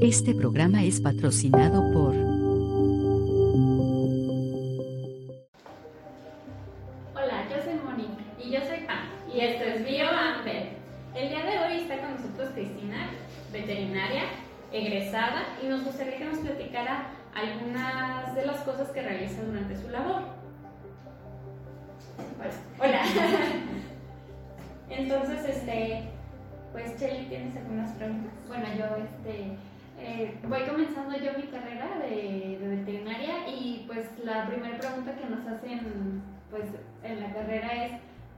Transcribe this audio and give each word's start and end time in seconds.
Este 0.00 0.34
programa 0.34 0.82
es 0.82 1.00
patrocinado 1.00 1.92
por... 1.92 2.14
Hola, 7.14 7.48
yo 7.48 7.62
soy 7.62 7.74
Moni 7.84 8.08
Y 8.42 8.50
yo 8.50 8.60
soy 8.60 8.86
Pam. 8.86 9.08
y 9.34 9.40
esto 9.40 9.64
es 9.64 9.84
Bio 9.84 10.08
Amber. 10.08 10.70
El 11.14 11.28
día 11.28 11.44
de 11.44 11.58
hoy 11.58 11.82
está 11.82 11.98
con 11.98 12.14
nosotros 12.14 12.50
Cristina, 12.54 13.10
veterinaria, 13.52 14.24
egresada, 14.72 15.56
y 15.62 15.68
nos 15.68 15.84
gustaría 15.84 16.18
que 16.18 16.24
nos 16.24 16.38
platicara 16.38 17.10
algunas 17.34 18.34
de 18.34 18.46
las 18.46 18.60
cosas 18.62 18.88
que 18.90 19.02
realiza 19.02 19.42
durante 19.42 19.76
su 19.76 19.88
labor. 19.88 20.22
Hola. 22.78 23.02
Entonces, 24.90 25.44
este, 25.48 26.08
pues 26.72 26.98
Chelly, 26.98 27.26
¿tienes 27.26 27.56
algunas 27.56 27.92
preguntas? 27.92 28.32
Bueno, 28.48 28.66
yo 28.76 28.84
este, 28.96 29.56
eh, 30.04 30.34
voy 30.46 30.62
comenzando 30.62 31.16
yo 31.16 31.32
mi 31.32 31.44
carrera 31.44 31.98
de, 31.98 32.58
veterinaria 32.60 33.48
y 33.48 33.84
pues 33.86 34.06
la 34.22 34.46
primera 34.46 34.78
pregunta 34.78 35.14
que 35.14 35.26
nos 35.26 35.46
hacen 35.46 36.22
pues 36.50 36.64
en 37.02 37.20
la 37.20 37.32
carrera 37.32 37.86
es 37.86 37.92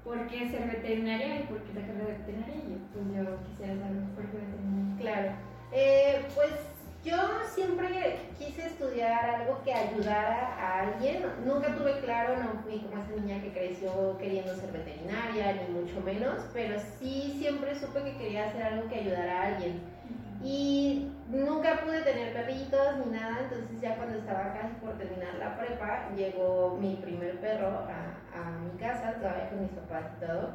¿por 0.05 0.27
qué 0.29 0.49
ser 0.49 0.69
veterinaria 0.69 1.41
y 1.41 1.43
por 1.45 1.59
qué 1.63 1.75
la 1.75 1.87
carrera 1.87 2.05
de 2.05 2.19
veterinaria? 2.19 2.55
Y 2.55 2.79
pues 2.93 3.05
yo 3.17 3.43
quisiera 3.49 3.75
saber 3.75 4.03
por 4.15 4.25
qué 4.31 4.39
veterinaria. 4.39 4.97
Claro. 5.01 5.33
Eh, 5.73 6.25
pues 6.37 6.53
yo 7.05 7.17
siempre 7.53 8.19
quise 8.39 8.67
estudiar 8.67 9.25
algo 9.25 9.61
que 9.65 9.73
ayudara 9.73 10.55
a 10.61 10.81
alguien. 10.83 11.25
Nunca 11.45 11.75
tuve 11.75 11.99
claro, 12.01 12.37
no 12.43 12.63
fui 12.63 12.79
como 12.81 13.03
esa 13.03 13.21
niña 13.21 13.43
que 13.43 13.53
creció 13.53 14.17
queriendo 14.19 14.55
ser 14.55 14.73
veterinaria, 14.73 15.53
ni 15.53 15.75
mucho 15.75 16.01
menos, 16.01 16.45
pero 16.53 16.79
sí 16.99 17.37
siempre 17.39 17.79
supe 17.79 18.03
que 18.03 18.17
quería 18.17 18.47
hacer 18.47 18.63
algo 18.63 18.89
que 18.89 19.01
ayudara 19.01 19.41
a 19.41 19.47
alguien. 19.49 19.96
Y 20.43 21.11
nunca 21.29 21.81
pude 21.85 22.03
tener 22.03 22.33
perritos 22.33 22.99
ni 23.05 23.13
nada, 23.13 23.41
entonces 23.43 23.81
ya 23.81 23.97
cuando 23.97 24.19
estaba 24.19 24.53
casi 24.53 24.75
por 24.75 24.97
terminar 24.99 25.35
la 25.39 25.57
prepa, 25.59 26.09
llegó 26.17 26.77
mi 26.81 26.97
primer 26.97 27.41
perro 27.41 27.69
a, 27.69 28.39
a 28.39 28.51
mi 28.63 28.79
casa, 28.79 29.15
todavía 29.15 29.49
con 29.51 29.63
mis 29.63 29.71
papás 29.71 30.05
y 30.17 30.27
todo. 30.27 30.51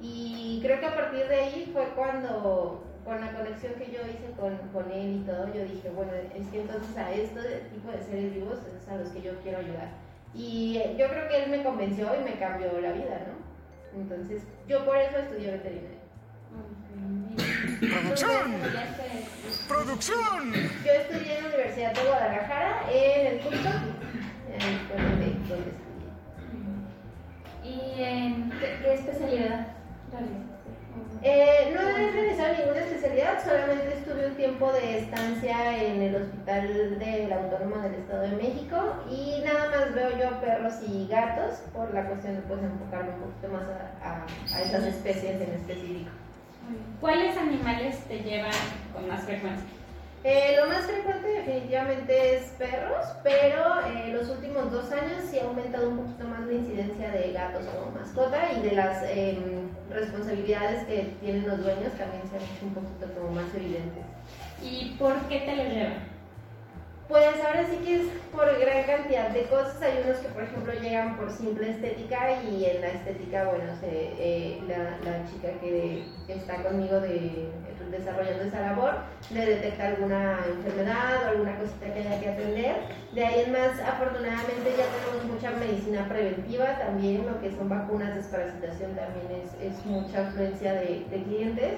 Y 0.00 0.60
creo 0.62 0.80
que 0.80 0.86
a 0.86 0.94
partir 0.94 1.26
de 1.26 1.34
ahí 1.34 1.70
fue 1.72 1.84
cuando, 1.94 2.84
con 3.04 3.20
la 3.20 3.32
conexión 3.32 3.74
que 3.74 3.86
yo 3.86 4.00
hice 4.02 4.32
con, 4.38 4.56
con 4.72 4.90
él 4.90 5.22
y 5.22 5.26
todo, 5.26 5.52
yo 5.52 5.62
dije, 5.62 5.90
bueno, 5.90 6.12
es 6.12 6.46
que 6.48 6.60
entonces 6.60 6.96
a 6.96 7.12
este 7.12 7.40
tipo 7.72 7.90
de 7.90 8.02
seres 8.02 8.34
vivos 8.34 8.58
es 8.76 8.88
a 8.88 8.96
los 8.96 9.08
que 9.10 9.22
yo 9.22 9.32
quiero 9.42 9.58
ayudar. 9.58 9.90
Y 10.34 10.80
yo 10.96 11.08
creo 11.08 11.28
que 11.28 11.44
él 11.44 11.50
me 11.50 11.62
convenció 11.62 12.08
y 12.14 12.24
me 12.24 12.38
cambió 12.38 12.80
la 12.80 12.92
vida, 12.92 13.26
¿no? 13.26 14.00
Entonces, 14.00 14.42
yo 14.68 14.84
por 14.84 14.96
eso 14.96 15.18
estudié 15.18 15.52
veterinaria. 15.52 15.98
¡Producción! 17.80 18.52
¡Producción! 19.68 20.52
Yo 20.84 20.92
estudié 20.92 21.36
en 21.38 21.42
la 21.44 21.48
Universidad 21.50 21.92
de 21.92 22.02
Guadalajara, 22.02 22.82
en 22.92 23.26
el 23.26 23.38
curso, 23.40 23.58
donde, 23.68 25.02
donde 25.02 25.26
estudié. 25.26 25.72
¿Y 27.64 28.02
en 28.02 28.50
qué, 28.50 28.78
qué 28.82 28.94
especialidad 28.94 29.66
realizaste? 30.10 30.48
Eh, 31.22 31.72
no 31.74 31.80
he 31.80 32.10
realizado 32.12 32.54
ninguna 32.56 32.80
especialidad, 32.80 33.44
solamente 33.44 33.94
estuve 33.98 34.26
un 34.28 34.34
tiempo 34.36 34.72
de 34.72 34.98
estancia 35.00 35.76
en 35.82 36.00
el 36.02 36.14
Hospital 36.16 36.98
de 36.98 37.26
la 37.28 37.36
Autónoma 37.36 37.82
del 37.84 37.94
Estado 37.96 38.22
de 38.22 38.36
México 38.36 38.76
y 39.10 39.42
nada 39.44 39.68
más 39.70 39.94
veo 39.94 40.10
yo 40.16 40.40
perros 40.40 40.74
y 40.88 41.08
gatos 41.08 41.56
por 41.74 41.92
la 41.92 42.04
cuestión 42.06 42.36
de 42.36 42.42
pues, 42.42 42.62
enfocarme 42.62 43.10
un 43.14 43.20
poquito 43.20 43.48
más 43.48 43.62
a, 43.64 44.08
a- 44.08 44.26
a 44.56 44.62
esas 44.62 44.84
especies 44.84 45.40
en 45.40 45.54
específico. 45.54 46.10
¿Cuáles 47.00 47.36
animales 47.36 47.98
te 48.08 48.18
llevan 48.20 48.52
con 48.92 49.08
más 49.08 49.22
frecuencia? 49.24 49.66
Eh, 50.24 50.56
lo 50.60 50.66
más 50.66 50.84
frecuente 50.84 51.28
definitivamente 51.28 52.36
es 52.36 52.50
perros, 52.58 53.06
pero 53.22 53.80
eh, 53.86 54.12
los 54.12 54.28
últimos 54.28 54.72
dos 54.72 54.90
años 54.90 55.22
sí 55.30 55.38
ha 55.38 55.44
aumentado 55.44 55.90
un 55.90 55.98
poquito 55.98 56.24
más 56.24 56.44
la 56.44 56.52
incidencia 56.54 57.10
de 57.12 57.32
gatos 57.32 57.64
como 57.66 57.92
mascota 57.92 58.52
y 58.52 58.62
de 58.62 58.72
las 58.72 59.04
em, 59.08 59.68
responsabilidades 59.90 60.84
que 60.86 61.14
tienen 61.20 61.46
los 61.46 61.58
dueños 61.58 61.92
también 61.92 62.22
se 62.28 62.36
han 62.36 62.42
hecho 62.42 62.66
un 62.66 62.74
poquito 62.74 63.06
como 63.14 63.30
más 63.30 63.54
evidentes. 63.54 64.04
¿Y 64.60 64.96
por 64.98 65.14
qué 65.28 65.38
te 65.40 65.56
los 65.56 65.66
llevan? 65.66 66.17
Pues 67.08 67.42
ahora 67.42 67.66
sí 67.70 67.78
que 67.78 68.02
es 68.02 68.06
por 68.30 68.46
gran 68.60 68.82
cantidad 68.84 69.30
de 69.30 69.44
cosas. 69.44 69.80
Hay 69.80 70.02
unos 70.04 70.18
que, 70.18 70.28
por 70.28 70.42
ejemplo, 70.42 70.74
llegan 70.74 71.16
por 71.16 71.32
simple 71.32 71.70
estética 71.70 72.42
y 72.42 72.66
en 72.66 72.82
la 72.82 72.88
estética, 72.88 73.44
bueno, 73.44 73.74
se, 73.80 73.88
eh, 73.88 74.60
la, 74.68 74.98
la 75.10 75.24
chica 75.26 75.48
que, 75.58 76.04
está 76.28 76.62
conmigo 76.62 77.00
de, 77.00 77.48
desarrollando 77.90 78.44
esa 78.44 78.60
labor 78.60 78.94
le 79.30 79.46
detecta 79.46 79.88
alguna 79.88 80.40
enfermedad 80.46 81.24
o 81.24 81.28
alguna 81.28 81.58
cosita 81.58 81.86
que 81.94 82.00
haya 82.00 82.20
que 82.20 82.28
atender. 82.28 82.76
De 83.14 83.24
ahí 83.24 83.44
en 83.46 83.52
más, 83.52 83.80
afortunadamente 83.80 84.74
ya 84.76 84.84
tenemos 84.92 85.24
mucha 85.32 85.50
medicina 85.52 86.06
preventiva 86.06 86.78
también, 86.78 87.24
lo 87.24 87.40
que 87.40 87.50
son 87.52 87.70
vacunas, 87.70 88.16
desparasitación 88.16 88.94
también 88.94 89.42
es, 89.42 89.72
es 89.72 89.86
mucha 89.86 90.28
afluencia 90.28 90.74
de, 90.74 91.06
de 91.10 91.22
clientes. 91.22 91.72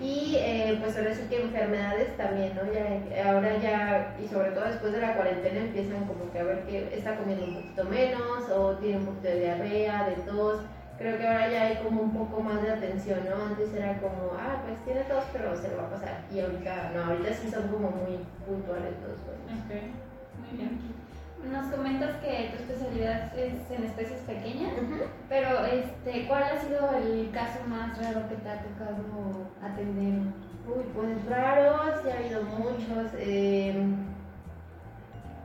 Y 0.00 0.36
eh, 0.36 0.78
pues 0.80 0.96
ahora 0.96 1.12
sí 1.12 1.22
que 1.28 1.42
enfermedades 1.42 2.16
también, 2.16 2.54
¿no? 2.54 2.62
Ya, 2.72 3.32
ahora 3.32 3.58
ya, 3.58 4.14
y 4.22 4.28
sobre 4.28 4.50
todo 4.52 4.66
después 4.66 4.92
de 4.92 5.00
la 5.00 5.14
cuarentena, 5.14 5.60
empiezan 5.60 6.04
como 6.04 6.30
que 6.30 6.38
a 6.38 6.44
ver 6.44 6.62
que 6.66 6.96
está 6.96 7.16
comiendo 7.16 7.46
un 7.46 7.54
poquito 7.54 7.84
menos 7.84 8.48
o 8.50 8.76
tiene 8.76 8.98
un 8.98 9.06
poquito 9.06 9.28
de 9.28 9.40
diarrea, 9.40 10.08
de 10.08 10.16
tos. 10.22 10.60
Creo 10.98 11.18
que 11.18 11.26
ahora 11.26 11.50
ya 11.50 11.62
hay 11.62 11.76
como 11.76 12.02
un 12.02 12.12
poco 12.12 12.40
más 12.40 12.62
de 12.62 12.72
atención, 12.72 13.20
¿no? 13.28 13.46
Antes 13.46 13.74
era 13.74 13.98
como, 13.98 14.32
ah, 14.38 14.62
pues 14.64 14.78
tiene 14.84 15.00
tos, 15.02 15.24
pero 15.32 15.56
se 15.56 15.68
lo 15.68 15.78
va 15.78 15.86
a 15.86 15.90
pasar. 15.90 16.24
Y 16.32 16.40
ahorita, 16.40 16.92
no, 16.94 17.04
ahorita 17.04 17.32
sí 17.34 17.50
son 17.50 17.68
como 17.68 17.90
muy 17.90 18.18
puntuales 18.46 18.94
los. 19.02 19.18
Ok, 19.18 19.72
muy 20.38 20.58
bien. 20.58 21.07
Nos 21.44 21.66
comentas 21.68 22.16
que 22.16 22.50
tu 22.56 22.62
especialidad 22.62 23.32
es 23.38 23.70
en 23.70 23.84
especies 23.84 24.20
pequeñas, 24.22 24.72
pero 25.28 25.64
este, 25.64 26.26
¿cuál 26.26 26.42
ha 26.42 26.60
sido 26.60 26.90
el 26.96 27.30
caso 27.32 27.60
más 27.68 27.96
raro 28.02 28.28
que 28.28 28.36
te 28.36 28.48
ha 28.48 28.62
tocado 28.62 29.48
atender? 29.62 30.32
Uy, 30.66 30.84
pues 30.94 31.24
raros, 31.26 32.00
sí 32.02 32.10
ha 32.10 32.18
habido 32.18 32.42
muchos. 32.42 33.12
eh, 33.18 33.82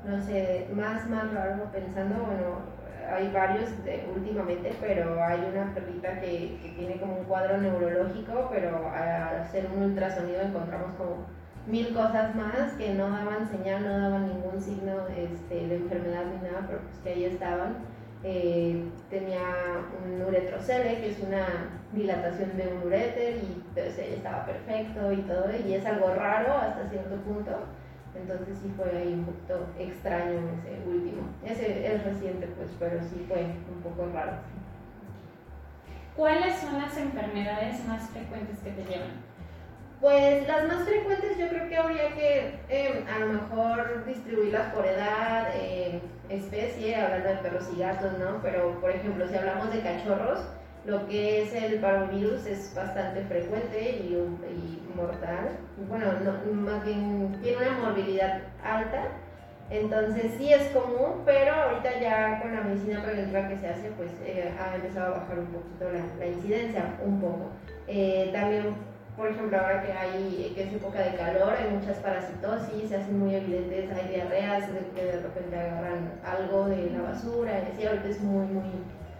no 0.05 0.21
sé, 0.21 0.67
más, 0.73 1.07
más 1.09 1.31
raro 1.33 1.63
pensando, 1.71 2.15
bueno, 2.25 2.73
hay 3.15 3.31
varios 3.31 3.69
de- 3.85 4.05
últimamente, 4.13 4.75
pero 4.81 5.23
hay 5.23 5.39
una 5.53 5.73
perrita 5.73 6.19
que, 6.19 6.59
que 6.61 6.73
tiene 6.77 6.99
como 6.99 7.19
un 7.19 7.23
cuadro 7.25 7.57
neurológico, 7.59 8.49
pero 8.51 8.91
al 8.93 9.41
hacer 9.41 9.67
un 9.73 9.83
ultrasonido 9.83 10.41
encontramos 10.41 10.91
como 10.97 11.25
mil 11.68 11.94
cosas 11.94 12.35
más 12.35 12.74
que 12.78 12.94
no 12.94 13.09
daban 13.09 13.50
señal, 13.50 13.84
no 13.84 13.97
daban 13.97 14.28
ningún 14.28 14.62
signo 14.62 15.07
este, 15.07 15.68
de 15.68 15.75
enfermedad 15.78 16.25
ni 16.25 16.47
nada, 16.47 16.66
pero 16.68 16.81
pues 16.81 16.97
que 17.03 17.09
ahí 17.09 17.25
estaban. 17.25 17.75
Eh, 18.25 18.85
tenía 19.09 19.41
un 20.06 20.22
uretrocele, 20.22 21.02
que 21.02 21.09
es 21.12 21.19
una 21.19 21.46
dilatación 21.91 22.56
de 22.56 22.68
un 22.69 22.88
uréter, 22.88 23.35
y 23.35 23.63
pues, 23.73 23.97
ella 23.97 24.16
estaba 24.16 24.46
perfecto 24.46 25.12
y 25.12 25.18
todo, 25.18 25.50
y 25.66 25.73
es 25.73 25.85
algo 25.85 26.13
raro 26.13 26.53
hasta 26.53 26.90
cierto 26.90 27.16
punto. 27.18 27.52
Entonces 28.16 28.57
sí 28.62 28.72
fue 28.78 28.90
ahí 28.96 29.13
un 29.13 29.25
poquito 29.25 29.66
extraño 29.78 30.40
ese 30.59 30.88
último. 30.88 31.23
Ese 31.44 31.94
es 31.94 32.03
reciente, 32.03 32.47
pues, 32.56 32.69
pero 32.79 33.02
sí 33.02 33.25
fue 33.28 33.44
un 33.44 33.81
poco 33.81 34.09
raro. 34.13 34.34
¿Cuáles 36.16 36.56
son 36.57 36.79
las 36.79 36.96
enfermedades 36.96 37.84
más 37.88 38.07
frecuentes 38.09 38.59
que 38.59 38.69
te 38.69 38.84
llevan? 38.84 39.32
Pues 40.03 40.46
las 40.50 40.68
más 40.68 40.84
frecuentes 40.84 41.38
yo 41.38 41.47
creo 41.47 41.69
que 41.69 41.78
habría 41.78 42.09
que 42.09 42.59
eh, 42.68 43.06
a 43.09 43.19
lo 43.19 43.28
mejor 43.28 44.06
distribuirlas 44.06 44.74
por 44.74 44.86
edad, 44.86 45.47
eh, 45.56 46.02
especie, 46.28 46.94
hablando 46.94 47.30
de 47.30 47.36
perros 47.36 47.69
y 47.74 47.80
gatos, 47.80 48.12
¿no? 48.19 48.41
Pero 48.44 48.81
por 48.81 48.91
ejemplo, 48.91 49.25
si 49.30 49.38
hablamos 49.38 49.72
de 49.72 49.80
cachorros, 49.80 50.40
lo 50.86 51.08
que 51.08 51.44
es 51.44 51.53
el 51.53 51.80
parvovirus 51.80 52.46
es 52.46 52.75
bastante 52.75 53.22
frecuente 53.22 53.91
y, 53.91 54.84
mortal. 54.94 55.52
Bueno, 55.88 56.08
no, 56.20 56.82
tiene 56.82 57.58
una 57.58 57.78
morbilidad 57.79 58.41
alta. 58.61 59.08
Entonces 59.70 60.34
sí 60.38 60.52
es 60.52 60.64
común, 60.73 61.22
pero 61.23 61.53
ahorita 61.53 62.02
ya 62.02 62.41
con 62.41 62.53
la 62.53 62.61
medicina 62.61 63.02
preventiva 63.02 63.47
que 63.47 63.58
se 63.58 63.70
hace, 63.70 63.90
pues 63.91 64.11
eh, 64.26 64.53
ha 64.59 64.76
empezado 64.76 65.16
a 65.16 65.20
bajar 65.20 65.40
un 65.40 65.46
poquito 65.46 65.85
la, 65.85 66.03
la 66.20 66.28
incidencia, 66.28 66.94
un 67.06 67.22
poco. 67.22 67.52
Eh, 67.88 68.29
también 68.34 68.76
por 69.15 69.27
ejemplo, 69.29 69.57
ahora 69.59 69.83
que 69.83 69.91
hay 69.91 70.51
que 70.55 70.63
es 70.63 70.73
época 70.73 70.99
de 70.99 71.15
calor, 71.15 71.53
hay 71.53 71.69
muchas 71.75 71.97
parasitosis, 71.97 72.89
se 72.89 72.95
hacen 72.95 73.19
muy 73.19 73.35
evidentes, 73.35 73.91
hay 73.91 74.07
diarreas, 74.07 74.73
de 74.73 74.79
que 74.95 75.05
de 75.05 75.19
repente 75.21 75.55
agarran 75.55 76.13
algo 76.25 76.65
de 76.65 76.89
la 76.89 77.01
basura, 77.01 77.51
y 77.59 77.71
así 77.71 77.85
ahorita 77.85 78.09
es 78.09 78.21
muy, 78.21 78.47
muy, 78.47 78.63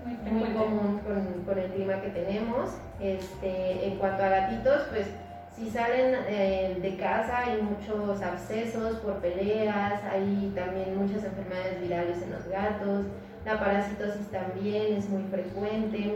Muy 0.04 0.40
muy 0.40 0.50
común 0.54 1.00
con, 1.06 1.44
con 1.46 1.58
el 1.58 1.72
clima 1.72 2.02
que 2.02 2.10
tenemos. 2.10 2.72
Este, 3.00 3.88
en 3.88 3.98
cuanto 3.98 4.24
a 4.24 4.30
gatitos, 4.30 4.82
pues 4.90 5.08
si 5.56 5.70
salen 5.70 6.16
eh, 6.28 6.80
de 6.82 6.98
casa 6.98 7.46
hay 7.46 7.62
muchos 7.62 8.22
abscesos 8.22 8.98
por 8.98 9.20
peleas, 9.20 10.04
hay 10.12 10.52
también 10.56 10.98
muchas 10.98 11.24
enfermedades 11.24 11.80
virales 11.80 12.22
en 12.24 12.32
los 12.32 12.48
gatos, 12.48 13.06
la 13.46 13.60
parasitosis 13.60 14.28
también 14.32 14.98
es 14.98 15.08
muy 15.10 15.24
frecuente, 15.24 16.16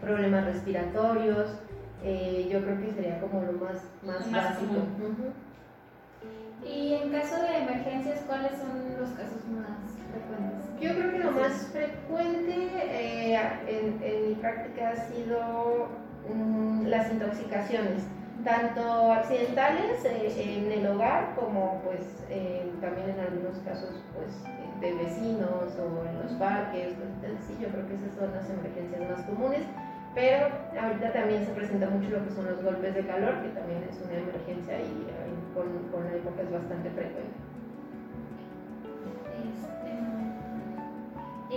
problemas 0.00 0.44
respiratorios. 0.44 1.48
Eh, 2.04 2.48
yo 2.50 2.62
creo 2.62 2.78
que 2.80 2.92
sería 2.92 3.20
como 3.20 3.42
lo 3.42 3.52
más, 3.52 3.76
más, 4.02 4.26
Más 4.30 4.44
básico. 4.44 4.72
común. 4.72 5.16
Ujú. 5.18 6.66
Y 6.66 6.94
en 6.94 7.10
caso 7.10 7.42
de 7.42 7.58
emergencias, 7.58 8.20
¿cuáles 8.26 8.52
son 8.52 8.96
los 8.98 9.10
casos 9.10 9.44
más 9.50 9.92
frecuentes? 10.10 10.80
Yo 10.80 10.94
creo 10.94 11.12
que 11.12 11.18
lo 11.18 11.32
más 11.32 11.52
frecuente 11.72 12.70
eh, 12.74 13.40
en, 13.66 14.02
en, 14.02 14.28
mi 14.28 14.34
práctica 14.36 14.90
ha 14.90 14.96
sido 14.96 15.88
mm, 16.32 16.86
las 16.86 17.12
intoxicaciones, 17.12 18.02
tanto 18.44 19.12
accidentales 19.12 20.04
eh, 20.04 20.32
en 20.38 20.72
el 20.72 20.86
hogar 20.86 21.34
como 21.34 21.80
pues 21.84 22.00
eh, 22.30 22.70
también 22.80 23.10
en 23.10 23.20
algunos 23.20 23.58
casos 23.64 23.90
pues 24.14 24.32
de 24.80 24.94
vecinos 24.94 25.74
o 25.78 26.06
en 26.06 26.22
los 26.22 26.32
parques. 26.38 26.94
Entonces, 27.22 27.58
yo 27.60 27.68
creo 27.68 27.86
que 27.86 27.94
esas 27.94 28.14
son 28.18 28.32
las 28.32 28.48
emergencias 28.50 29.10
más 29.10 29.26
comunes. 29.26 29.62
Pero 30.14 30.48
ahorita 30.78 31.12
también 31.12 31.46
se 31.46 31.52
presenta 31.52 31.88
mucho 31.88 32.10
lo 32.10 32.22
que 32.24 32.30
son 32.30 32.44
los 32.44 32.62
golpes 32.62 32.94
de 32.94 33.06
calor, 33.06 33.40
que 33.42 33.48
también 33.48 33.82
es 33.88 33.98
una 34.04 34.12
emergencia 34.12 34.78
y 34.78 35.06
con, 35.54 35.88
con 35.90 36.04
la 36.04 36.12
época 36.16 36.42
es 36.42 36.52
bastante 36.52 36.90
frecuente. 36.90 37.32
Este, 39.40 39.92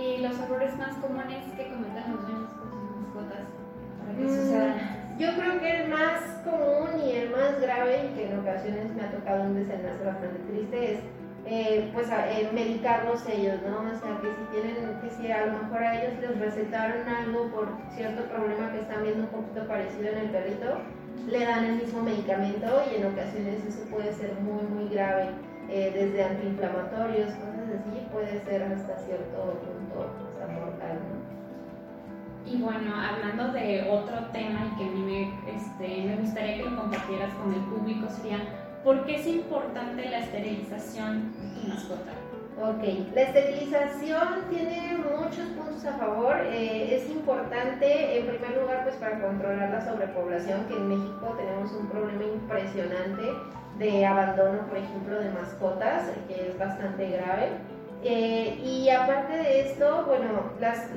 y 0.00 0.22
los 0.22 0.40
errores 0.40 0.74
más 0.78 0.96
comunes 0.96 1.44
que 1.56 1.68
cometen 1.68 2.12
los 2.12 2.28
niños 2.28 2.48
con 2.56 2.70
sus 2.70 2.96
mascotas 2.96 3.44
para 4.00 4.12
que 4.16 4.24
mm, 4.24 4.28
sucedan. 4.28 4.74
Yo 5.18 5.34
creo 5.34 5.60
que 5.60 5.82
el 5.82 5.90
más 5.90 6.22
común 6.44 7.00
y 7.04 7.12
el 7.12 7.28
más 7.30 7.60
grave, 7.60 8.06
y 8.06 8.08
que 8.14 8.30
en 8.30 8.38
ocasiones 8.38 8.94
me 8.94 9.02
ha 9.02 9.10
tocado 9.10 9.42
un 9.44 9.54
desenlace 9.54 10.02
bastante 10.04 10.38
triste, 10.50 10.94
es 10.94 11.00
eh, 11.48 11.90
pues 11.94 12.08
eh, 12.10 12.50
medicarlos 12.52 13.24
ellos, 13.28 13.60
¿no? 13.62 13.78
O 13.78 13.98
sea, 14.00 14.20
que 14.20 14.28
si 14.34 14.42
tienen, 14.50 14.98
que 15.00 15.10
si 15.10 15.30
a 15.30 15.46
lo 15.46 15.52
mejor 15.62 15.82
a 15.82 16.02
ellos 16.02 16.20
les 16.20 16.38
recetaron 16.40 17.08
algo 17.08 17.48
por 17.50 17.68
cierto 17.94 18.24
problema 18.24 18.72
que 18.72 18.80
están 18.80 19.04
viendo 19.04 19.22
un 19.22 19.28
poquito 19.28 19.66
parecido 19.68 20.08
en 20.10 20.18
el 20.18 20.30
perrito, 20.30 20.78
le 21.30 21.44
dan 21.44 21.64
el 21.64 21.76
mismo 21.76 22.02
medicamento 22.02 22.66
y 22.90 22.96
en 23.00 23.06
ocasiones 23.12 23.64
eso 23.64 23.88
puede 23.90 24.12
ser 24.12 24.34
muy, 24.40 24.62
muy 24.64 24.88
grave, 24.88 25.30
eh, 25.68 25.90
desde 25.94 26.24
antiinflamatorios, 26.24 27.30
cosas 27.34 27.66
así, 27.78 28.06
puede 28.12 28.40
ser 28.44 28.62
hasta 28.62 28.98
cierto 28.98 29.60
punto 29.62 30.10
hasta 30.26 30.52
mortal, 30.52 30.98
¿no? 30.98 31.36
Y 32.50 32.62
bueno, 32.62 32.94
hablando 32.94 33.52
de 33.52 33.88
otro 33.90 34.18
tema 34.32 34.70
y 34.72 34.78
que 34.78 34.84
a 34.84 34.92
mí 34.92 35.02
me, 35.02 35.56
este, 35.56 36.04
me 36.06 36.16
gustaría 36.16 36.58
que 36.58 36.70
lo 36.70 36.76
compartieras 36.76 37.34
con 37.34 37.52
el 37.52 37.60
público, 37.62 38.08
sería 38.08 38.38
¿Por 38.86 39.04
qué 39.04 39.16
es 39.16 39.26
importante 39.26 40.08
la 40.08 40.20
esterilización 40.20 41.32
tu 41.32 41.68
mascota? 41.68 42.12
Ok, 42.62 43.14
la 43.16 43.22
esterilización 43.22 44.44
tiene 44.48 44.98
muchos 44.98 45.44
puntos 45.58 45.84
a 45.84 45.94
favor. 45.94 46.36
Eh, 46.44 46.94
es 46.94 47.10
importante, 47.10 48.20
en 48.20 48.26
primer 48.28 48.62
lugar, 48.62 48.84
pues 48.84 48.94
para 48.94 49.20
controlar 49.20 49.70
la 49.70 49.84
sobrepoblación, 49.84 50.66
que 50.66 50.76
en 50.76 50.88
México 50.88 51.34
tenemos 51.36 51.72
un 51.72 51.88
problema 51.88 52.22
impresionante 52.26 53.24
de 53.76 54.06
abandono, 54.06 54.68
por 54.68 54.78
ejemplo, 54.78 55.18
de 55.18 55.30
mascotas, 55.30 56.04
que 56.28 56.50
es 56.50 56.56
bastante 56.56 57.08
grave. 57.08 57.48
Eh, 58.04 58.56
y 58.64 58.88
aparte 58.88 59.36
de 59.36 59.68
esto, 59.68 60.04
bueno, 60.06 60.52
las, 60.60 60.92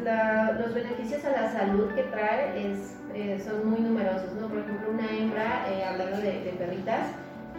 los 0.60 0.76
beneficios 0.76 1.26
a 1.26 1.32
la 1.32 1.52
salud 1.52 1.92
que 1.96 2.04
trae 2.04 2.72
es, 2.72 2.96
eh, 3.16 3.44
son 3.44 3.68
muy 3.68 3.80
numerosos, 3.80 4.32
¿no? 4.34 4.48
Por 4.48 4.60
ejemplo, 4.60 4.92
una 4.92 5.10
hembra, 5.10 5.66
hablando 5.90 6.18
de, 6.18 6.44
de 6.44 6.52
perritas, 6.52 7.08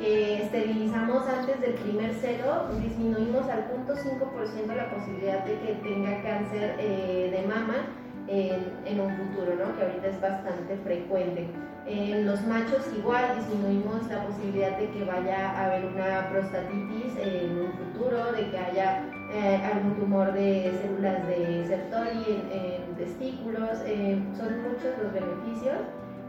esterilizamos 0.01 1.27
antes 1.29 1.61
del 1.61 1.75
primer 1.75 2.15
cero, 2.21 2.69
disminuimos 2.83 3.49
al 3.49 3.69
0.5% 3.87 4.75
la 4.75 4.91
posibilidad 4.91 5.45
de 5.45 5.59
que 5.61 5.75
tenga 5.83 6.23
cáncer 6.23 6.77
eh, 6.79 7.31
de 7.31 7.47
mama 7.47 7.87
en, 8.29 9.01
un 9.01 9.11
futuro, 9.17 9.55
¿no? 9.57 9.77
que 9.77 9.83
ahorita 9.83 10.07
es 10.07 10.21
bastante 10.21 10.77
frecuente. 10.85 11.49
En 11.87 12.27
los 12.27 12.41
machos 12.47 12.87
igual 12.97 13.37
disminuimos 13.37 14.07
la 14.09 14.25
posibilidad 14.25 14.79
de 14.79 14.89
que 14.91 15.05
vaya 15.05 15.51
a 15.51 15.67
haber 15.67 15.85
una 15.87 16.29
prostatitis 16.31 17.17
en 17.21 17.59
un 17.59 17.73
futuro, 17.73 18.33
de 18.33 18.51
que 18.51 18.59
haya 18.59 19.05
eh, 19.33 19.61
algún 19.73 19.95
tumor 19.95 20.33
de 20.33 20.79
células 20.81 21.27
de 21.27 21.65
Sertoli 21.67 22.45
en, 22.53 22.95
testículos, 22.97 23.81
eh, 23.87 24.23
son 24.37 24.63
muchos 24.63 24.97
los 25.03 25.13
beneficios. 25.13 25.79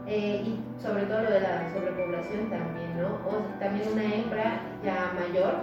Eh, 0.06 0.42
y 0.44 0.82
sobre 0.82 1.04
todo 1.04 1.22
lo 1.22 1.30
de 1.30 1.40
la 1.40 1.72
sobrepoblación 1.72 2.50
también, 2.50 3.00
¿no? 3.00 3.20
O 3.28 3.42
también 3.60 3.88
una 3.92 4.02
hembra 4.02 4.60
ya 4.84 5.12
mayor 5.14 5.54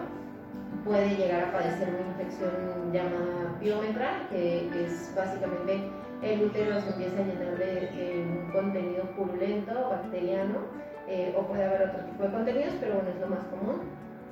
puede 0.85 1.15
llegar 1.15 1.43
a 1.43 1.51
padecer 1.51 1.89
una 1.89 2.07
infección 2.11 2.93
llamada 2.93 3.59
piómetra, 3.59 4.27
que 4.29 4.69
es 4.85 5.13
básicamente 5.15 5.89
el 6.21 6.43
útero 6.43 6.81
se 6.81 6.89
empieza 6.89 7.21
a 7.21 7.25
llenar 7.25 7.57
de, 7.57 8.25
un 8.27 8.51
contenido 8.51 9.03
purulento, 9.15 9.89
bacteriano, 9.89 10.55
eh, 11.07 11.33
o 11.37 11.43
puede 11.43 11.63
haber 11.63 11.89
otro 11.89 12.03
tipo 12.05 12.23
de 12.23 12.31
contenidos, 12.31 12.73
pero 12.79 12.95
bueno, 12.95 13.09
es 13.09 13.19
lo 13.21 13.27
más 13.27 13.39
común. 13.45 13.81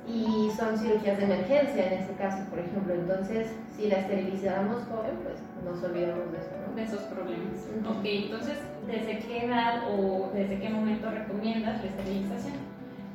Y 0.08 0.50
son 0.56 0.78
cirugías 0.78 1.18
de 1.18 1.24
emergencia 1.24 1.86
en 1.86 1.92
este 2.00 2.14
caso, 2.14 2.42
por 2.48 2.58
ejemplo. 2.58 2.94
Entonces, 2.94 3.52
si 3.76 3.88
la 3.88 3.98
esterilizamos 3.98 4.82
joven, 4.84 5.18
pues 5.22 5.36
nos 5.64 5.82
olvidamos 5.84 6.32
de 6.32 6.38
eso, 6.38 6.50
¿no? 6.66 6.74
De 6.74 6.82
esos 6.82 7.02
problemas. 7.02 7.66
Ok, 7.86 8.04
entonces 8.04 8.58
¿desde 8.86 9.18
qué 9.18 9.44
edad 9.44 9.82
o 9.90 10.30
desde 10.32 10.58
qué 10.58 10.68
momento 10.70 11.10
recomiendas 11.10 11.82
la 11.82 11.90
esterilización? 11.90 12.54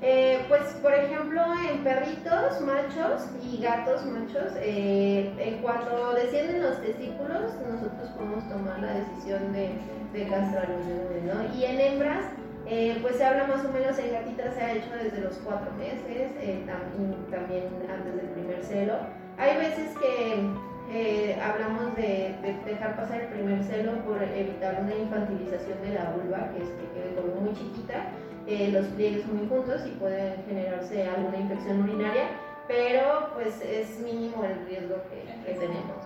Eh, 0.05 0.45
pues, 0.49 0.61
por 0.81 0.93
ejemplo, 0.93 1.41
en 1.71 1.83
perritos 1.83 2.59
machos 2.61 3.25
y 3.41 3.61
gatos 3.61 4.05
machos, 4.05 4.51
eh, 4.57 5.33
en 5.39 5.61
cuanto 5.61 6.13
descienden 6.13 6.61
los 6.61 6.81
testículos, 6.81 7.53
nosotros 7.69 8.09
podemos 8.17 8.47
tomar 8.49 8.79
la 8.81 8.95
decisión 8.95 9.53
de, 9.53 9.71
de 10.11 10.27
castrarlos, 10.27 10.85
¿no? 11.23 11.57
Y 11.57 11.63
en 11.63 11.79
hembras, 11.79 12.25
eh, 12.67 12.97
pues 13.01 13.17
se 13.17 13.25
habla 13.25 13.47
más 13.47 13.65
o 13.65 13.69
menos, 13.69 13.97
en 13.99 14.11
gatitas 14.11 14.55
se 14.55 14.61
ha 14.61 14.73
hecho 14.73 14.89
desde 15.01 15.21
los 15.21 15.35
cuatro 15.43 15.71
meses, 15.73 16.31
también 16.65 17.67
antes 17.89 18.15
del 18.15 18.27
primer 18.27 18.63
celo. 18.63 18.97
Hay 19.37 19.57
veces 19.57 19.97
que 19.97 20.49
eh, 20.91 21.35
hablamos 21.41 21.95
de, 21.95 22.35
dejar 22.65 22.95
pasar 22.95 23.21
el 23.21 23.27
primer 23.27 23.63
celo 23.63 23.93
por 24.03 24.21
evitar 24.21 24.79
una 24.81 24.95
infantilización 24.95 25.81
de 25.81 25.93
la 25.95 26.11
vulva, 26.11 26.51
que 26.51 26.63
es 26.63 26.69
que 26.69 26.87
quede 26.93 27.15
como 27.15 27.41
muy 27.41 27.53
chiquita, 27.53 28.05
eh, 28.45 28.69
los 28.71 28.85
pliegues 28.87 29.25
muy 29.25 29.47
juntos 29.47 29.81
y 29.87 29.91
puede 29.91 30.35
generarse 30.47 31.09
alguna 31.09 31.37
infección 31.37 31.83
urinaria, 31.83 32.25
pero 32.67 33.29
pues 33.33 33.61
es 33.61 33.99
mínimo 33.99 34.43
el 34.43 34.65
riesgo 34.67 34.97
que, 35.09 35.23
que 35.45 35.59
tenemos. 35.59 35.97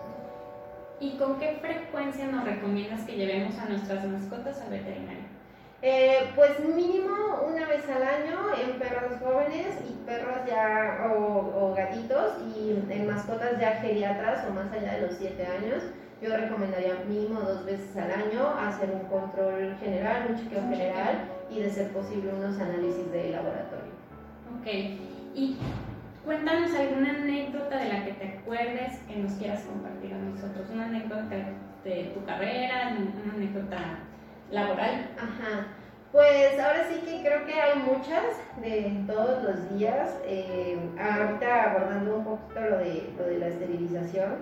¿Y 1.00 1.18
con 1.18 1.38
qué 1.38 1.57
frecuencia 1.62 2.27
nos 2.27 2.45
recomiendas 2.45 3.04
que 3.04 3.18
llevemos 3.18 3.57
a 3.59 3.65
nuestras 3.65 4.06
mascotas 4.06 4.62
al 4.62 4.69
veterinario? 4.69 5.37
Eh, 5.83 6.31
pues 6.35 6.59
mínimo 6.59 7.44
una 7.47 7.68
vez 7.68 7.88
al 7.88 8.01
año 8.01 8.39
en 8.59 8.80
perros 8.80 9.19
jóvenes 9.19 9.75
y 9.87 9.94
perros 10.07 10.40
ya 10.47 11.13
o, 11.16 11.75
gatitos 11.75 12.33
y 12.56 12.71
en 12.92 13.06
mascotas 13.06 13.59
ya 13.59 13.75
geriatras 13.75 14.44
o 14.49 14.54
más 14.54 14.71
allá 14.71 14.95
de 14.95 15.02
los 15.02 15.18
7 15.18 15.45
años. 15.45 15.83
Yo 16.19 16.35
recomendaría 16.35 16.95
mínimo 17.07 17.42
dos 17.42 17.63
veces 17.63 17.95
al 17.95 18.11
año 18.11 18.47
hacer 18.59 18.90
un 18.90 19.02
control 19.02 19.75
general, 19.80 20.25
un 20.31 20.37
chequeo 20.37 20.63
general 20.63 21.25
y 21.52 21.59
de 21.59 21.69
ser 21.69 21.92
posible 21.92 22.33
unos 22.33 22.59
análisis 22.59 23.11
de 23.11 23.30
laboratorio. 23.30 23.94
Ok, 24.59 24.66
y 25.35 25.57
cuéntanos 26.25 26.73
alguna 26.73 27.11
anécdota 27.11 27.78
de 27.78 27.90
la 27.90 28.04
que 28.04 28.13
te 28.13 28.40
acuerdes 28.40 28.97
que 29.07 29.18
nos 29.18 29.33
quieras 29.33 29.61
compartir 29.66 30.11
a 30.16 30.18
nosotros, 30.18 30.68
una 30.73 30.85
anécdota 30.85 31.35
de 31.83 32.11
tu 32.16 32.25
carrera, 32.25 32.97
una 32.97 33.33
anécdota 33.35 33.99
laboral. 34.51 35.09
Ajá. 35.18 35.68
Pues 36.11 36.57
ahora 36.59 36.87
sí 36.89 37.01
que 37.01 37.21
creo 37.21 37.45
que 37.45 37.54
hay 37.54 37.80
muchas 37.80 38.23
de 38.61 39.04
todos 39.06 39.44
los 39.44 39.77
días. 39.77 40.18
Eh, 40.25 40.77
ahorita 40.99 41.71
abordando 41.71 42.16
un 42.18 42.23
poquito 42.23 42.61
lo 42.61 42.77
de, 42.77 43.09
lo 43.18 43.25
de 43.25 43.39
la 43.39 43.47
esterilización. 43.47 44.35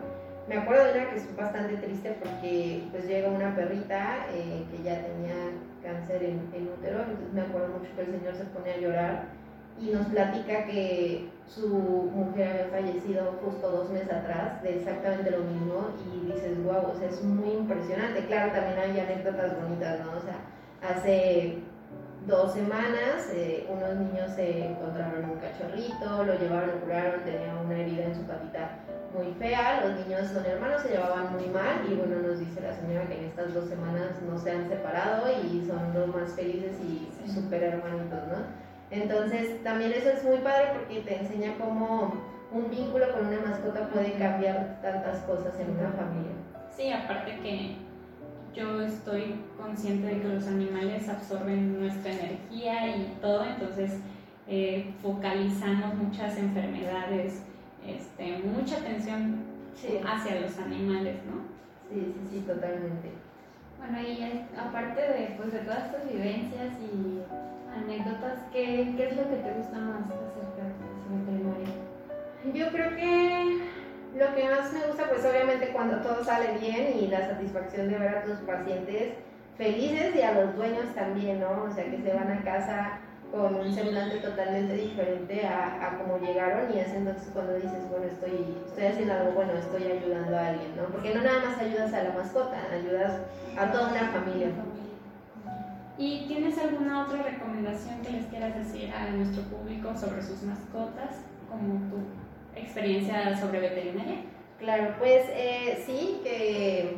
Me 0.48 0.58
acuerdo 0.58 0.86
de 0.86 1.00
una 1.00 1.10
que 1.10 1.16
es 1.18 1.36
bastante 1.36 1.76
triste 1.78 2.18
porque 2.22 2.84
pues 2.92 3.08
llega 3.08 3.30
una 3.30 3.56
perrita 3.56 4.28
eh, 4.32 4.64
que 4.70 4.84
ya 4.84 5.02
tenía 5.02 5.34
cáncer 5.84 6.24
en, 6.24 6.50
en, 6.54 6.68
útero, 6.68 7.00
entonces 7.00 7.34
me 7.34 7.42
acuerdo 7.42 7.70
mucho 7.70 7.90
que 7.96 8.02
el 8.02 8.12
señor 8.12 8.36
se 8.36 8.44
pone 8.46 8.74
a 8.74 8.78
llorar 8.78 9.24
y 9.80 9.92
nos 9.92 10.08
platica 10.08 10.66
que 10.66 11.30
su 11.48 11.68
mujer 11.68 12.50
había 12.50 12.68
fallecido 12.68 13.34
justo 13.44 13.70
dos 13.70 13.90
meses 13.90 14.12
atrás 14.12 14.64
de 14.64 14.78
exactamente 14.78 15.32
lo 15.32 15.40
mismo 15.40 15.90
y 16.14 16.32
dices, 16.32 16.64
wow, 16.64 16.92
o 16.92 16.96
sea, 16.98 17.10
es 17.10 17.22
muy 17.24 17.52
impresionante. 17.52 18.26
Claro, 18.26 18.52
también 18.52 18.80
hay 18.80 19.00
anécdotas 19.00 19.62
bonitas, 19.62 20.00
¿no? 20.00 20.18
O 20.18 20.22
sea, 20.22 20.40
hace 20.90 21.60
dos 22.26 22.54
semanas 22.54 23.30
eh, 23.34 23.68
unos 23.70 23.96
niños 23.98 24.32
se 24.36 24.66
encontraron 24.66 25.30
un 25.30 25.38
cachorrito, 25.38 26.24
lo 26.24 26.40
llevaron, 26.40 26.72
lo 26.72 26.80
curaron, 26.82 27.24
tenía 27.24 27.54
una 27.64 27.78
herida 27.78 28.06
en 28.06 28.16
su 28.16 28.22
patita 28.22 28.80
muy 29.14 29.34
fea, 29.40 29.86
los 29.86 30.00
niños 30.00 30.28
son 30.28 30.46
hermanos, 30.46 30.82
se 30.82 30.90
llevaban 30.90 31.34
muy 31.34 31.48
mal 31.48 31.86
y 31.90 31.96
bueno, 31.96 32.28
nos 32.28 32.40
dice 32.40 32.60
la 32.62 32.74
señora 32.74 33.08
que 33.08 33.18
en 33.18 33.26
estas 33.26 33.54
dos 33.54 33.70
semanas 33.70 34.12
no 34.28 34.38
se 34.38 34.52
han 34.52 34.68
separado 34.68 35.28
y 35.32 35.66
son 35.66 35.94
los 35.94 36.08
más 36.08 36.32
felices 36.32 36.76
y 36.82 37.30
súper 37.32 37.64
hermanitos, 37.64 38.28
¿no? 38.28 38.65
Entonces, 39.02 39.62
también 39.64 39.92
eso 39.92 40.10
es 40.10 40.24
muy 40.24 40.38
padre 40.38 40.70
porque 40.74 41.02
te 41.02 41.18
enseña 41.20 41.56
cómo 41.60 42.14
un 42.52 42.70
vínculo 42.70 43.12
con 43.14 43.28
una 43.28 43.42
mascota 43.42 43.90
puede 43.90 44.14
cambiar 44.14 44.80
tantas 44.82 45.20
cosas 45.24 45.54
en 45.60 45.72
una 45.72 45.90
familia. 45.92 46.32
Sí, 46.76 46.92
aparte 46.92 47.38
que 47.42 47.76
yo 48.56 48.82
estoy 48.82 49.36
consciente 49.62 50.08
de 50.08 50.22
que 50.22 50.28
los 50.30 50.48
animales 50.48 51.10
absorben 51.10 51.80
nuestra 51.82 52.12
energía 52.14 52.96
y 52.96 53.18
todo, 53.22 53.44
entonces 53.44 53.98
eh, 54.48 54.94
focalizamos 55.02 55.96
muchas 55.96 56.38
enfermedades, 56.38 57.42
este, 57.86 58.38
mucha 58.44 58.78
atención 58.78 59.44
Sí. 59.76 60.00
hacia 60.08 60.40
los 60.40 60.58
animales, 60.58 61.18
¿no? 61.26 61.42
Sí, 61.90 62.14
sí, 62.16 62.28
sí, 62.32 62.40
totalmente. 62.48 63.12
Bueno, 63.78 64.00
y 64.00 64.48
aparte 64.58 65.02
de, 65.02 65.34
pues, 65.38 65.52
de 65.52 65.60
todas 65.60 65.86
estas 65.88 66.10
vivencias 66.10 66.74
y 66.80 67.20
que 74.36 74.50
más 74.50 74.72
me 74.74 74.86
gusta, 74.86 75.10
pues 75.10 75.26
obviamente 75.26 75.70
cuando 75.70 75.98
todo 76.02 76.24
sale 76.24 76.58
bien 76.60 76.98
y 77.00 77.08
la 77.08 77.28
satisfacción 77.28 77.90
de 77.90 77.98
ver 77.98 78.18
a 78.18 78.24
tus 78.24 78.38
pacientes 78.40 79.14
felices 79.58 80.16
y 80.16 80.22
a 80.22 80.34
los 80.34 80.56
dueños 80.56 80.94
también, 80.94 81.40
¿no? 81.40 81.64
O 81.64 81.74
sea, 81.74 81.86
que 81.86 82.02
se 82.02 82.14
van 82.14 82.30
a 82.30 82.44
casa 82.44 83.00
con 83.32 83.56
un 83.56 83.74
semblante 83.74 84.18
totalmente 84.18 84.74
diferente 84.74 85.46
a, 85.46 85.88
a 85.88 85.98
como 85.98 86.20
llegaron 86.20 86.72
y 86.74 86.80
es 86.80 86.90
entonces 86.94 87.30
cuando 87.34 87.56
dices, 87.56 87.90
bueno, 87.90 88.06
estoy, 88.06 88.56
estoy 88.68 88.86
haciendo 88.86 89.14
algo 89.14 89.32
bueno, 89.32 89.54
estoy 89.54 89.84
ayudando 89.84 90.38
a 90.38 90.48
alguien, 90.48 90.76
¿no? 90.76 90.84
Porque 90.84 91.14
no 91.14 91.22
nada 91.22 91.40
más 91.46 91.58
ayudas 91.58 91.94
a 91.94 92.04
la 92.04 92.14
mascota, 92.14 92.58
ayudas 92.72 93.22
a 93.58 93.72
toda 93.72 93.92
una 93.92 94.10
familia. 94.10 94.50
¿Y 95.98 96.26
tienes 96.28 96.58
alguna 96.58 97.06
otra 97.06 97.24
recomendación 97.24 98.02
que 98.02 98.12
les 98.12 98.26
quieras 98.26 98.54
decir 98.56 98.94
a 98.94 99.10
nuestro 99.12 99.44
público 99.44 99.96
sobre 99.96 100.22
sus 100.22 100.44
mascotas, 100.44 101.24
como 101.50 101.90
tu 101.90 102.25
experiencia 102.56 103.38
sobre 103.38 103.60
veterinaria? 103.60 104.18
Claro, 104.60 104.96
pues 105.00 105.26
eh, 105.30 105.84
sí, 105.86 106.22
que, 106.24 106.98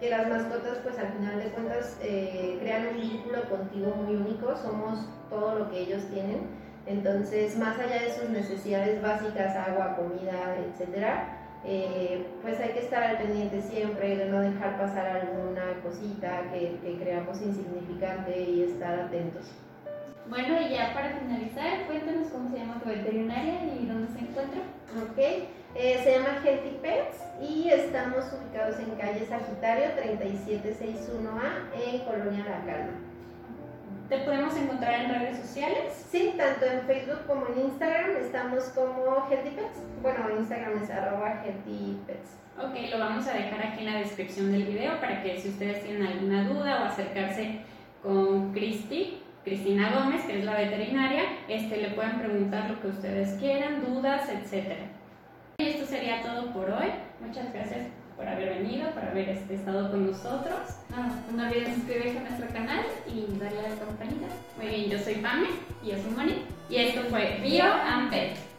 que 0.00 0.10
las 0.10 0.28
mascotas 0.28 0.78
pues 0.82 0.98
al 0.98 1.12
final 1.12 1.38
de 1.38 1.50
cuentas 1.50 1.98
eh, 2.02 2.58
crean 2.60 2.88
un 2.88 3.00
vínculo 3.00 3.48
contigo 3.48 3.94
muy 3.94 4.16
único, 4.16 4.56
somos 4.56 5.06
todo 5.30 5.60
lo 5.60 5.70
que 5.70 5.80
ellos 5.80 6.02
tienen, 6.12 6.40
entonces 6.86 7.56
más 7.56 7.78
allá 7.78 8.02
de 8.02 8.12
sus 8.12 8.28
necesidades 8.30 9.00
básicas, 9.00 9.54
agua, 9.56 9.96
comida, 9.96 10.56
etcétera, 10.66 11.38
eh, 11.64 12.26
pues 12.42 12.58
hay 12.58 12.70
que 12.70 12.80
estar 12.80 13.04
al 13.04 13.18
pendiente 13.18 13.62
siempre 13.62 14.16
de 14.16 14.26
no 14.26 14.40
dejar 14.40 14.76
pasar 14.78 15.06
alguna 15.06 15.80
cosita 15.84 16.50
que, 16.52 16.78
que 16.82 16.98
creamos 17.00 17.40
insignificante 17.40 18.40
y 18.42 18.64
estar 18.64 18.98
atentos. 18.98 19.52
Bueno, 20.28 20.60
y 20.60 20.70
ya 20.70 20.94
para 20.94 21.10
finalizar, 21.10 21.86
cuéntanos 21.86 22.28
cómo 22.28 22.50
se 22.50 22.58
llama 22.58 22.80
tu 22.80 22.88
veterinaria 22.88 23.64
y 23.80 23.86
dónde 23.86 24.12
se 24.12 24.20
encuentra. 24.20 24.60
Ok, 25.02 25.18
eh, 25.74 26.00
se 26.04 26.12
llama 26.12 26.40
Healthy 26.44 26.78
Pets 26.80 27.18
y 27.40 27.68
estamos 27.68 28.24
ubicados 28.32 28.78
en 28.78 28.90
calle 28.96 29.26
Sagitario 29.26 29.86
3761A 29.96 31.74
en 31.74 32.00
Colonia 32.04 32.44
La 32.44 32.64
Calma. 32.64 32.92
¿Te 34.08 34.18
podemos 34.18 34.54
encontrar 34.56 35.00
en 35.00 35.10
redes 35.10 35.38
sociales? 35.38 36.06
Sí, 36.10 36.34
tanto 36.36 36.66
en 36.66 36.82
Facebook 36.82 37.26
como 37.26 37.46
en 37.48 37.60
Instagram 37.62 38.16
estamos 38.18 38.64
como 38.74 39.26
Healthy 39.28 39.50
Pets. 39.50 39.78
Bueno, 40.02 40.38
Instagram 40.38 40.82
es 40.82 40.90
arroba 40.90 41.42
Healthy 41.44 41.98
Pets. 42.06 42.36
Ok, 42.58 42.90
lo 42.92 42.98
vamos 42.98 43.26
a 43.26 43.32
dejar 43.32 43.66
aquí 43.66 43.80
en 43.80 43.92
la 43.92 43.98
descripción 44.00 44.52
del 44.52 44.64
video 44.64 45.00
para 45.00 45.22
que 45.22 45.40
si 45.40 45.48
ustedes 45.48 45.82
tienen 45.82 46.06
alguna 46.06 46.46
duda 46.46 46.82
o 46.82 46.84
acercarse 46.84 47.60
con 48.02 48.52
Cristi, 48.52 49.21
Cristina 49.44 49.90
Gómez, 49.92 50.24
que 50.24 50.38
es 50.38 50.44
la 50.44 50.54
veterinaria, 50.54 51.24
este, 51.48 51.78
le 51.78 51.88
pueden 51.90 52.18
preguntar 52.18 52.70
lo 52.70 52.80
que 52.80 52.88
ustedes 52.88 53.38
quieran, 53.40 53.84
dudas, 53.84 54.28
etc. 54.28 54.72
Y 55.58 55.64
esto 55.64 55.86
sería 55.86 56.22
todo 56.22 56.52
por 56.52 56.70
hoy. 56.70 56.90
Muchas 57.20 57.52
gracias 57.52 57.88
por 58.16 58.28
haber 58.28 58.60
venido, 58.60 58.90
por 58.90 59.04
haber 59.04 59.30
este, 59.30 59.54
estado 59.54 59.90
con 59.90 60.06
nosotros. 60.06 60.60
No, 61.34 61.42
olviden 61.44 61.74
suscribirse 61.74 62.18
a 62.18 62.22
nuestro 62.22 62.48
canal 62.52 62.84
y 63.06 63.38
darle 63.38 63.58
a 63.58 63.68
la 63.70 63.76
campanita. 63.76 64.26
Muy 64.56 64.66
bien, 64.68 64.90
yo 64.90 64.98
soy 64.98 65.14
Pame 65.14 65.48
Y 65.82 65.88
yo 65.88 65.96
soy 65.96 66.10
Moni. 66.12 66.44
y 66.70 66.76
esto 66.76 67.02
fue 67.10 67.40
Bio 67.42 67.64
and 67.64 68.10
Pet. 68.10 68.51